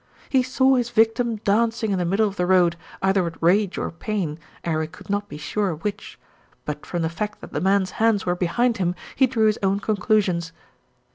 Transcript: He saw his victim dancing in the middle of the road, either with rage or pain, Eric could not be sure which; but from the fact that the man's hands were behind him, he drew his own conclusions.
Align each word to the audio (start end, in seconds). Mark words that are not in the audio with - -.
He 0.29 0.41
saw 0.41 0.77
his 0.77 0.89
victim 0.89 1.35
dancing 1.43 1.91
in 1.91 1.99
the 1.99 2.05
middle 2.05 2.27
of 2.27 2.35
the 2.35 2.47
road, 2.47 2.75
either 3.03 3.21
with 3.23 3.37
rage 3.39 3.77
or 3.77 3.91
pain, 3.91 4.39
Eric 4.63 4.93
could 4.93 5.11
not 5.11 5.29
be 5.29 5.37
sure 5.37 5.75
which; 5.75 6.17
but 6.65 6.87
from 6.87 7.03
the 7.03 7.07
fact 7.07 7.39
that 7.41 7.53
the 7.53 7.61
man's 7.61 7.91
hands 8.01 8.25
were 8.25 8.33
behind 8.33 8.77
him, 8.77 8.95
he 9.15 9.27
drew 9.27 9.45
his 9.45 9.59
own 9.61 9.79
conclusions. 9.79 10.53